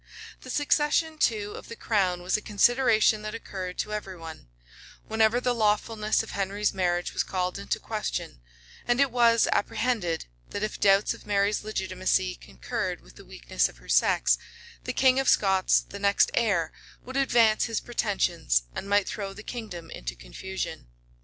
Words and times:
The 0.41 0.49
succession, 0.49 1.19
too, 1.19 1.51
of 1.51 1.67
the 1.69 1.75
crown 1.75 2.23
was 2.23 2.35
a 2.35 2.41
consideration 2.41 3.21
that 3.21 3.35
occurred 3.35 3.77
to 3.77 3.93
every 3.93 4.17
one, 4.17 4.47
whenever 5.07 5.39
the 5.39 5.53
lawfulness 5.53 6.23
of 6.23 6.31
Henry's 6.31 6.73
marriage 6.73 7.13
was 7.13 7.21
called 7.21 7.59
in 7.59 7.67
question; 7.67 8.41
and 8.87 8.99
it 8.99 9.11
was 9.11 9.47
apprehended, 9.51 10.25
that 10.49 10.63
if 10.63 10.79
doubts 10.79 11.13
of 11.13 11.27
Mary's 11.27 11.63
legitimacy 11.63 12.33
concurred 12.33 13.01
with 13.01 13.15
the 13.15 13.25
weakness 13.25 13.69
of 13.69 13.77
her 13.77 13.89
sex, 13.89 14.39
the 14.85 14.91
king 14.93 15.19
of 15.19 15.29
Scots, 15.29 15.81
the 15.87 15.99
next 15.99 16.31
heir, 16.33 16.71
would 17.05 17.15
advance 17.15 17.65
his 17.65 17.79
pretensions, 17.79 18.63
and 18.73 18.89
might 18.89 19.07
throw 19.07 19.33
the 19.33 19.43
kingdom 19.43 19.91
into 19.91 20.15
confusion. 20.15 20.87